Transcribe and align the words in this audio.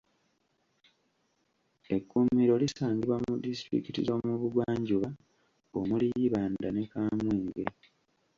Ekkuumiro 1.95 2.53
lisangibwa 2.61 3.15
mu 3.25 3.33
disitulikiti 3.43 3.99
z'omubugwanjuba 4.07 5.09
omuli 5.79 6.07
Ibanda 6.25 6.67
ne 6.71 6.83
Kamwenge 6.91 7.63